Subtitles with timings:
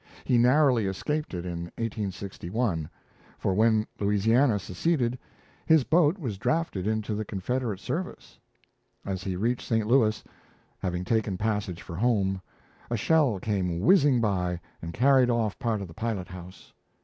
[0.23, 2.89] He narrowly escaped it in 1861,
[3.37, 5.19] for when Louisiana seceded,
[5.67, 8.39] his boat was drafted into the Confederate service.
[9.05, 9.85] As he reached St.
[9.85, 10.23] Louis,
[10.79, 12.41] having taken passage for home,
[12.89, 16.73] a shell came whizzing by and carried off part of the pilot house.